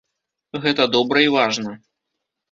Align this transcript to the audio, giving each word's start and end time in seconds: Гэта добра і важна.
Гэта 0.63 0.87
добра 0.95 1.21
і 1.25 1.29
важна. 1.35 1.75